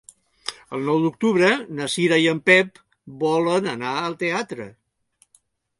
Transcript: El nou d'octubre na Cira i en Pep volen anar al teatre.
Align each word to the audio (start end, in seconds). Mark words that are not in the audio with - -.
El 0.77 0.85
nou 0.87 1.01
d'octubre 1.03 1.51
na 1.81 1.89
Cira 1.97 2.19
i 2.23 2.25
en 2.33 2.41
Pep 2.51 2.83
volen 3.27 3.73
anar 3.77 3.95
al 4.01 4.21
teatre. 4.27 4.71